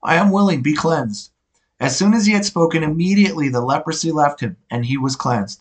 [0.02, 1.32] I am willing, be cleansed.
[1.80, 5.60] As soon as he had spoken, immediately the leprosy left him, and he was cleansed.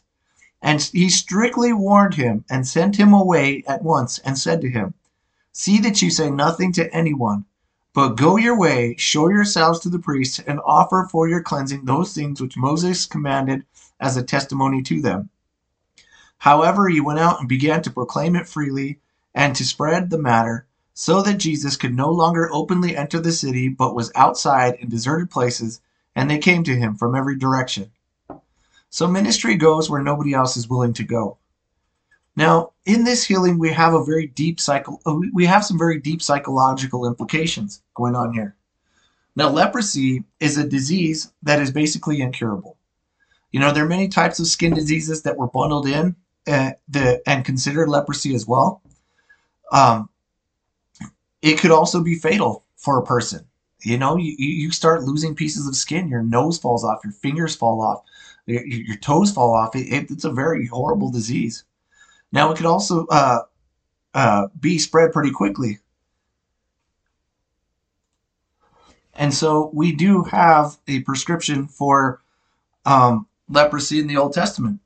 [0.61, 4.93] And he strictly warned him and sent him away at once, and said to him,
[5.51, 7.45] See that you say nothing to anyone,
[7.93, 12.13] but go your way, show yourselves to the priests, and offer for your cleansing those
[12.13, 13.65] things which Moses commanded
[13.99, 15.29] as a testimony to them.
[16.37, 18.99] However, he went out and began to proclaim it freely
[19.33, 23.67] and to spread the matter, so that Jesus could no longer openly enter the city,
[23.67, 25.81] but was outside in deserted places
[26.15, 27.91] and they came to him from every direction.
[28.89, 31.37] So ministry goes where nobody else is willing to go.
[32.35, 35.01] Now, in this healing, we have a very deep cycle.
[35.05, 38.55] Uh, we have some very deep psychological implications going on here.
[39.35, 42.77] Now, leprosy is a disease that is basically incurable.
[43.51, 46.15] You know, there are many types of skin diseases that were bundled in
[46.47, 48.81] uh, the, and considered leprosy as well.
[49.71, 50.09] Um,
[51.41, 53.45] it could also be fatal for a person.
[53.83, 56.07] You know, you, you start losing pieces of skin.
[56.07, 57.01] Your nose falls off.
[57.03, 58.03] Your fingers fall off.
[58.45, 59.75] Your, your toes fall off.
[59.75, 61.65] It, it, it's a very horrible disease.
[62.31, 63.41] Now, it could also uh,
[64.13, 65.79] uh, be spread pretty quickly.
[69.15, 72.21] And so we do have a prescription for
[72.85, 74.79] um, leprosy in the Old Testament,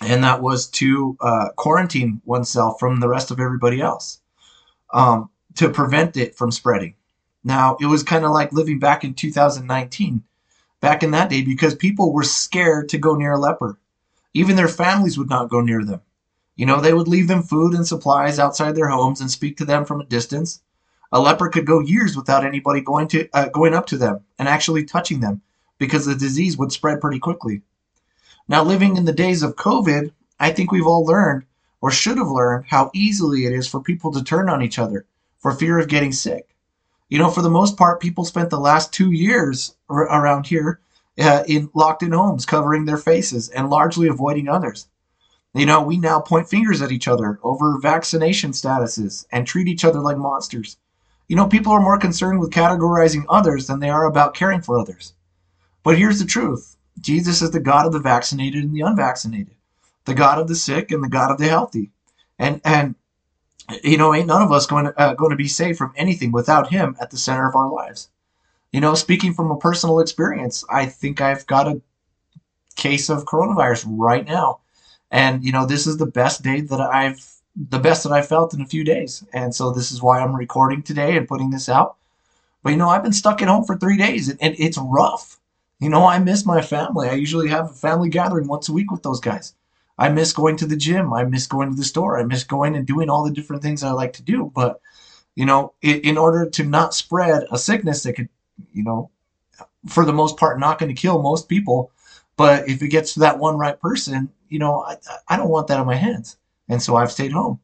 [0.00, 4.20] and that was to uh, quarantine oneself from the rest of everybody else
[4.94, 6.94] um, to prevent it from spreading.
[7.44, 10.22] Now, it was kind of like living back in 2019,
[10.80, 13.78] back in that day, because people were scared to go near a leper.
[14.34, 16.00] Even their families would not go near them.
[16.54, 19.64] You know, they would leave them food and supplies outside their homes and speak to
[19.64, 20.60] them from a distance.
[21.10, 24.48] A leper could go years without anybody going to uh, going up to them and
[24.48, 25.42] actually touching them
[25.78, 27.62] because the disease would spread pretty quickly.
[28.48, 31.44] Now, living in the days of COVID, I think we've all learned
[31.80, 35.06] or should have learned how easily it is for people to turn on each other
[35.38, 36.51] for fear of getting sick.
[37.12, 40.80] You know, for the most part, people spent the last two years around here
[41.18, 44.88] uh, in locked in homes, covering their faces and largely avoiding others.
[45.52, 49.84] You know, we now point fingers at each other over vaccination statuses and treat each
[49.84, 50.78] other like monsters.
[51.28, 54.78] You know, people are more concerned with categorizing others than they are about caring for
[54.78, 55.12] others.
[55.82, 59.56] But here's the truth Jesus is the God of the vaccinated and the unvaccinated,
[60.06, 61.90] the God of the sick and the God of the healthy.
[62.38, 62.94] And, and
[63.82, 66.32] you know, ain't none of us going to, uh, going to be saved from anything
[66.32, 68.08] without Him at the center of our lives.
[68.72, 71.80] You know, speaking from a personal experience, I think I've got a
[72.76, 74.60] case of coronavirus right now.
[75.10, 77.22] And, you know, this is the best day that I've,
[77.54, 79.24] the best that I've felt in a few days.
[79.34, 81.96] And so this is why I'm recording today and putting this out.
[82.62, 85.38] But, you know, I've been stuck at home for three days and, and it's rough.
[85.80, 87.08] You know, I miss my family.
[87.08, 89.54] I usually have a family gathering once a week with those guys.
[89.98, 91.12] I miss going to the gym.
[91.12, 92.18] I miss going to the store.
[92.18, 94.50] I miss going and doing all the different things I like to do.
[94.54, 94.80] But,
[95.34, 98.28] you know, in, in order to not spread a sickness that could,
[98.72, 99.10] you know,
[99.88, 101.90] for the most part, not going to kill most people.
[102.36, 104.96] But if it gets to that one right person, you know, I,
[105.28, 106.36] I don't want that on my hands.
[106.68, 107.60] And so I've stayed home.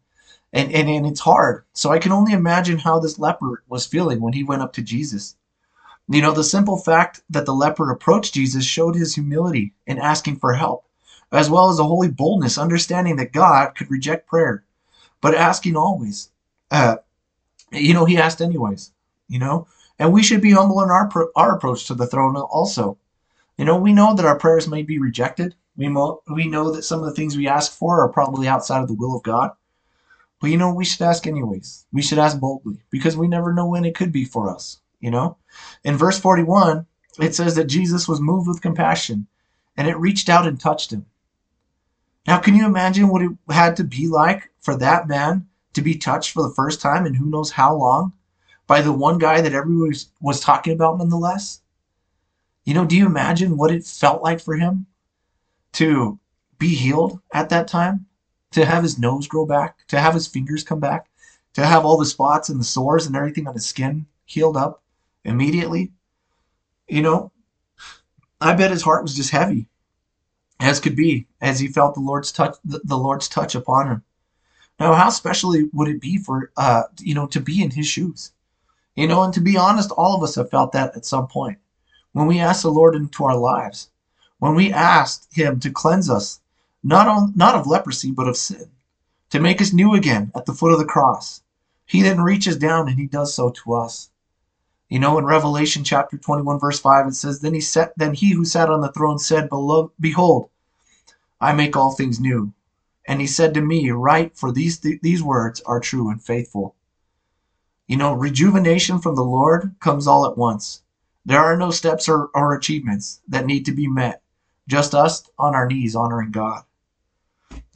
[0.53, 1.64] And, and, and it's hard.
[1.73, 4.83] So I can only imagine how this leper was feeling when he went up to
[4.83, 5.37] Jesus.
[6.09, 10.37] You know, the simple fact that the leper approached Jesus showed his humility in asking
[10.37, 10.85] for help,
[11.33, 14.64] as well as a holy boldness, understanding that God could reject prayer,
[15.21, 16.31] but asking always.
[16.71, 16.97] Uh,
[17.73, 18.93] you know, he asked anyways,
[19.29, 19.67] you know,
[19.99, 22.99] and we should be humble in our, our approach to the throne also.
[23.57, 25.55] You know, we know that our prayers may be rejected.
[25.77, 28.83] We, mo- we know that some of the things we ask for are probably outside
[28.83, 29.51] of the will of God.
[30.41, 31.87] But you know, we should ask anyways.
[31.93, 35.11] We should ask boldly because we never know when it could be for us you
[35.11, 35.37] know?
[35.85, 36.87] In verse 41,
[37.21, 39.27] it says that Jesus was moved with compassion
[39.77, 41.07] and it reached out and touched him.
[42.29, 45.97] Now, can you imagine what it had to be like for that man to be
[45.97, 48.12] touched for the first time in who knows how long
[48.67, 51.62] by the one guy that everyone was talking about nonetheless?
[52.64, 54.85] You know, do you imagine what it felt like for him
[55.73, 56.19] to
[56.59, 58.05] be healed at that time?
[58.51, 61.09] To have his nose grow back, to have his fingers come back,
[61.55, 64.83] to have all the spots and the sores and everything on his skin healed up?
[65.25, 65.93] immediately.
[66.88, 67.33] You know,
[68.38, 69.67] I bet his heart was just heavy,
[70.61, 74.03] as could be, as he felt the Lord's touch, the Lord's touch upon him.
[74.81, 78.33] Now, how specially would it be for, uh, you know, to be in his shoes?
[78.94, 81.59] You know, and to be honest, all of us have felt that at some point.
[82.12, 83.90] When we asked the Lord into our lives,
[84.38, 86.40] when we asked him to cleanse us,
[86.83, 88.71] not on, not of leprosy, but of sin,
[89.31, 91.42] to make us new again at the foot of the cross.
[91.87, 94.11] He then reaches down and he does so to us.
[94.88, 98.31] You know, in Revelation chapter 21, verse 5, it says, Then he sat, then he
[98.31, 99.51] who sat on the throne said,
[100.01, 100.48] Behold,
[101.38, 102.55] I make all things new.
[103.07, 106.74] And he said to me, Write, for these th- these words are true and faithful.
[107.87, 110.83] You know, rejuvenation from the Lord comes all at once.
[111.22, 114.22] There are no steps or, or achievements that need to be met,
[114.66, 116.64] just us on our knees honoring God.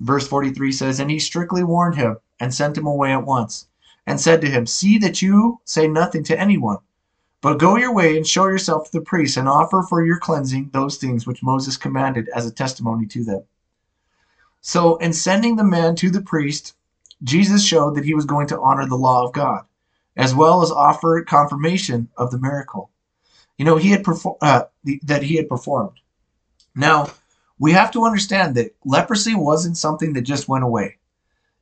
[0.01, 3.69] Verse 43 says, And he strictly warned him and sent him away at once,
[4.07, 6.79] and said to him, See that you say nothing to anyone
[7.43, 10.71] but go your way and show yourself to the priests and offer for your cleansing
[10.73, 13.43] those things which Moses commanded as a testimony to them.
[14.61, 16.75] So, in sending the man to the priest,
[17.25, 19.65] Jesus showed that he was going to honor the law of God,
[20.17, 22.91] as well as offer confirmation of the miracle.
[23.59, 24.65] You know, he had perfor- uh,
[25.03, 25.99] that he had performed.
[26.77, 27.11] Now,
[27.59, 30.99] we have to understand that leprosy wasn't something that just went away.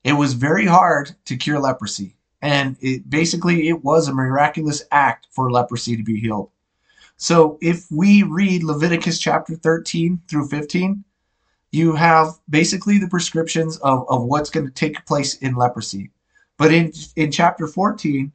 [0.05, 5.26] It was very hard to cure leprosy and it basically it was a miraculous act
[5.30, 6.51] for leprosy to be healed.
[7.16, 11.05] So if we read Leviticus chapter 13 through 15,
[11.70, 16.11] you have basically the prescriptions of, of what's going to take place in leprosy.
[16.57, 18.32] But in in chapter 14,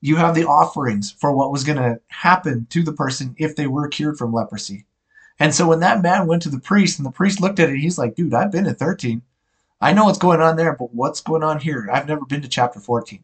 [0.00, 3.66] you have the offerings for what was going to happen to the person if they
[3.66, 4.86] were cured from leprosy.
[5.38, 7.78] And so when that man went to the priest and the priest looked at it,
[7.78, 9.22] he's like, dude, I've been in 13.
[9.80, 11.88] I know what's going on there, but what's going on here?
[11.90, 13.22] I've never been to chapter 14.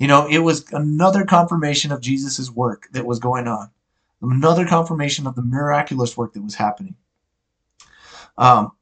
[0.00, 3.70] You know, it was another confirmation of Jesus' work that was going on,
[4.22, 6.94] another confirmation of the miraculous work that was happening.
[8.38, 8.72] Um,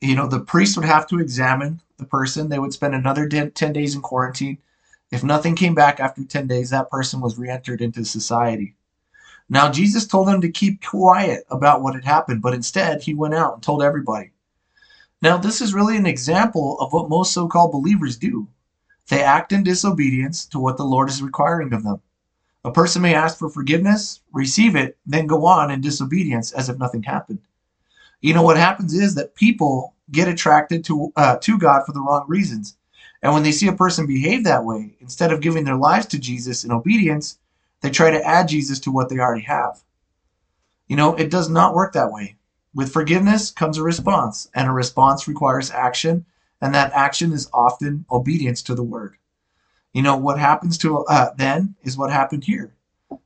[0.00, 2.48] you know, the priest would have to examine the person.
[2.48, 4.58] They would spend another 10 days in quarantine.
[5.10, 8.76] If nothing came back after 10 days, that person was re entered into society.
[9.48, 13.34] Now, Jesus told them to keep quiet about what had happened, but instead, he went
[13.34, 14.30] out and told everybody.
[15.20, 18.46] Now, this is really an example of what most so called believers do.
[19.12, 22.00] They act in disobedience to what the Lord is requiring of them.
[22.64, 26.78] A person may ask for forgiveness, receive it, then go on in disobedience as if
[26.78, 27.40] nothing happened.
[28.22, 32.00] You know what happens is that people get attracted to uh, to God for the
[32.00, 32.78] wrong reasons,
[33.20, 36.18] and when they see a person behave that way, instead of giving their lives to
[36.18, 37.38] Jesus in obedience,
[37.82, 39.82] they try to add Jesus to what they already have.
[40.86, 42.36] You know, it does not work that way.
[42.74, 46.24] With forgiveness comes a response, and a response requires action,
[46.62, 49.16] and that action is often obedience to the word.
[49.92, 52.72] You know, what happens to uh, then is what happened here.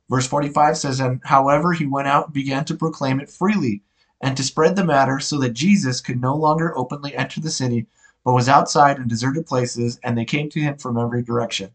[0.09, 3.83] Verse 45 says, And however, he went out and began to proclaim it freely
[4.19, 7.85] and to spread the matter so that Jesus could no longer openly enter the city,
[8.25, 11.69] but was outside in deserted places, and they came to him from every direction.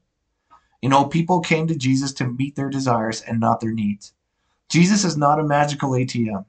[0.83, 4.13] You know, people came to Jesus to meet their desires and not their needs.
[4.69, 6.45] Jesus is not a magical ATM.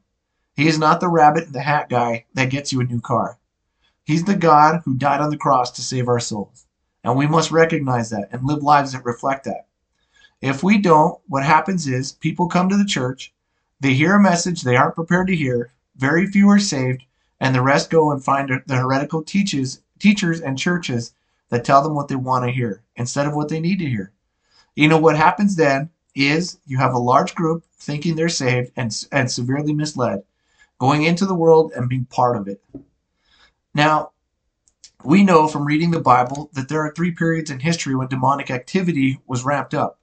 [0.56, 3.38] He is not the rabbit in the hat guy that gets you a new car.
[4.06, 6.66] He's the God who died on the cross to save our souls.
[7.04, 9.68] And we must recognize that and live lives that reflect that.
[10.42, 13.34] If we don't, what happens is people come to the church,
[13.80, 17.04] they hear a message they aren't prepared to hear, very few are saved,
[17.40, 21.14] and the rest go and find the heretical teaches, teachers and churches
[21.50, 24.12] that tell them what they want to hear instead of what they need to hear.
[24.76, 29.06] You know what happens then is you have a large group thinking they're saved and,
[29.12, 30.24] and severely misled
[30.80, 32.62] going into the world and being part of it.
[33.74, 34.12] Now,
[35.04, 38.52] we know from reading the Bible that there are three periods in history when demonic
[38.52, 40.00] activity was ramped up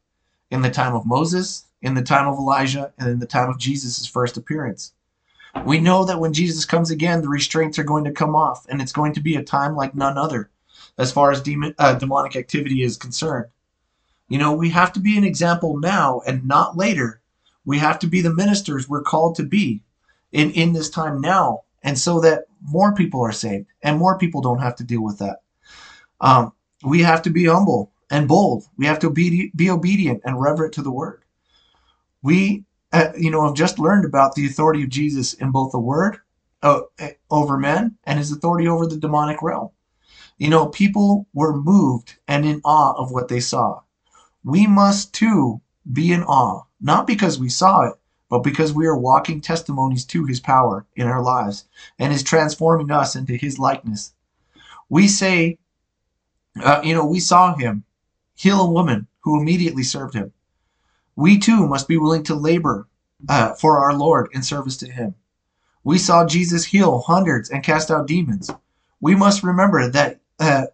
[0.51, 3.59] in the time of Moses, in the time of Elijah, and in the time of
[3.59, 4.93] Jesus' first appearance.
[5.65, 8.83] We know that when Jesus comes again, the restraints are going to come off, and
[8.83, 10.51] it's going to be a time like none other
[10.99, 13.47] as far as demon, uh, demonic activity is concerned.
[14.29, 17.21] You know, we have to be an example now and not later.
[17.65, 19.83] We have to be the ministers we're called to be
[20.31, 24.41] in, in this time now, and so that more people are saved and more people
[24.41, 25.43] don't have to deal with that.
[26.21, 26.53] Um,
[26.85, 28.65] we have to be humble and bold.
[28.77, 31.23] We have to be, be obedient and reverent to the word.
[32.23, 35.79] We, uh, you know, have just learned about the authority of Jesus in both the
[35.79, 36.19] word
[36.63, 36.81] uh,
[37.31, 39.71] over men and his authority over the demonic realm.
[40.39, 43.81] You know, people were moved and in awe of what they saw.
[44.43, 45.61] We must too
[45.91, 47.95] be in awe, not because we saw it,
[48.31, 51.67] but because we are walking testimonies to his power in our lives
[51.99, 54.15] and is transforming us into his likeness.
[54.89, 55.59] We say,
[56.63, 57.85] uh, you know, we saw him
[58.35, 60.33] heal a woman who immediately served him.
[61.17, 62.89] We too must be willing to labor
[63.29, 65.17] uh, for our Lord in service to him.
[65.83, 68.51] We saw Jesus heal hundreds and cast out demons.
[69.01, 70.67] We must remember that uh,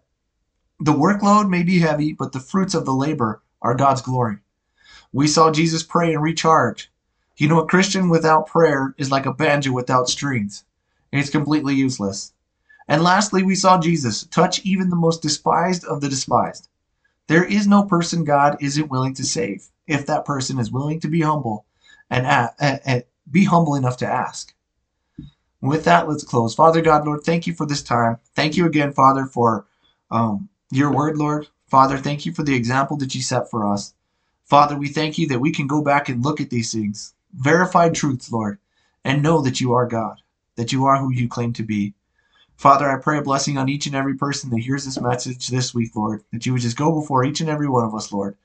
[0.79, 4.37] the workload may be heavy, but the fruits of the labor are God's glory.
[5.11, 6.91] We saw Jesus pray and recharge.
[7.37, 10.63] You know, a Christian without prayer is like a banjo without strings.
[11.11, 12.33] It's completely useless.
[12.87, 16.67] And lastly, we saw Jesus touch even the most despised of the despised.
[17.27, 21.07] There is no person God isn't willing to save if that person is willing to
[21.07, 21.65] be humble
[22.09, 22.25] and,
[22.59, 24.55] and be humble enough to ask.
[25.61, 26.55] With that, let's close.
[26.55, 28.17] Father God, Lord, thank you for this time.
[28.35, 29.67] Thank you again, Father, for
[30.09, 31.47] um, your word, Lord.
[31.67, 33.93] Father, thank you for the example that you set for us.
[34.45, 37.95] Father, we thank you that we can go back and look at these things verified
[37.95, 38.59] truths, Lord,
[39.03, 40.21] and know that you are God,
[40.55, 41.93] that you are who you claim to be.
[42.57, 45.73] Father, I pray a blessing on each and every person that hears this message this
[45.73, 48.35] week, Lord, that you would just go before each and every one of us, Lord.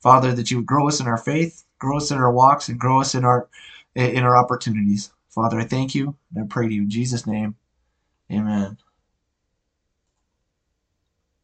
[0.00, 2.78] Father, that you would grow us in our faith, grow us in our walks, and
[2.78, 3.48] grow us in our
[3.94, 5.12] in our opportunities.
[5.30, 7.56] Father, I thank you and I pray to you in Jesus' name.
[8.30, 8.76] Amen.